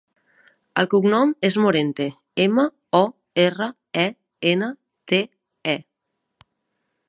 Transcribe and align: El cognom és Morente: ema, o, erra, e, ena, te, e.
El 0.83 0.87
cognom 0.93 1.33
és 1.49 1.57
Morente: 1.65 2.07
ema, 2.45 2.65
o, 3.01 3.03
erra, 3.45 3.69
e, 4.07 4.09
ena, 4.55 4.73
te, 5.13 5.23
e. 5.75 5.77